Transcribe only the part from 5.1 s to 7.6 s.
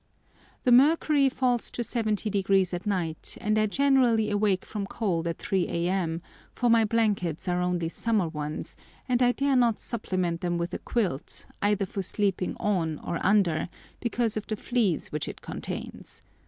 at 3 a.m., for my blankets